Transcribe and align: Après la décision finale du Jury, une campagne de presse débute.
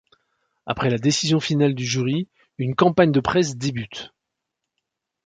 Après 0.65 0.89
la 0.89 0.97
décision 0.97 1.39
finale 1.39 1.75
du 1.75 1.85
Jury, 1.85 2.27
une 2.57 2.73
campagne 2.73 3.11
de 3.11 3.19
presse 3.19 3.55
débute. 3.55 4.11